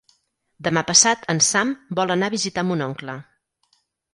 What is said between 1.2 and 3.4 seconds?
en Sam vol anar a visitar mon oncle.